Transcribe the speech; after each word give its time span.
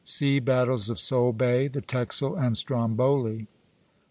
SEA 0.03 0.39
BATTLES 0.39 0.89
OF 0.89 0.97
SOLEBAY, 0.97 1.67
THE 1.67 1.81
TEXEL, 1.81 2.35
AND 2.35 2.57
STROMBOLI. 2.57 3.45